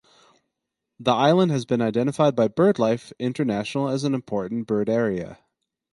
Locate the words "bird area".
4.65-5.37